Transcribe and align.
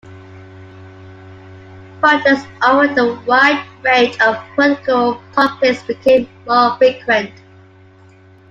Protests 1.99 2.47
over 2.67 2.85
a 2.99 3.19
wide 3.27 3.63
range 3.83 4.19
of 4.21 4.35
political 4.55 5.21
topics 5.35 5.83
became 5.83 6.27
more 6.47 6.75
frequent. 6.79 7.29